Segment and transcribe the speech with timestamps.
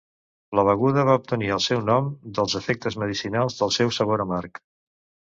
[0.59, 2.09] La beguda va obtenir el seu nom
[2.39, 4.65] dels efectes medicinals del seu sabor amarg.